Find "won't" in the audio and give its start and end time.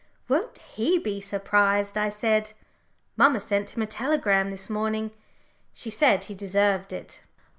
0.27-0.57